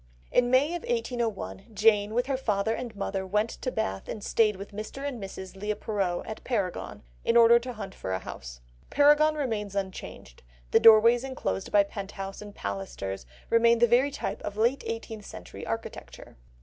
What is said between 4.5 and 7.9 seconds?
with Mr. and Mrs. Leigh Perrot at Paragon, in order to